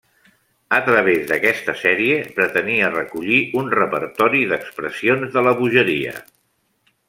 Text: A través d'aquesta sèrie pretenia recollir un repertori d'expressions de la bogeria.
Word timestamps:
A 0.75 0.77
través 0.85 1.19
d'aquesta 1.31 1.75
sèrie 1.81 2.15
pretenia 2.39 2.89
recollir 2.95 3.39
un 3.61 3.69
repertori 3.77 4.43
d'expressions 4.53 5.37
de 5.39 5.47
la 5.51 5.55
bogeria. 5.63 6.19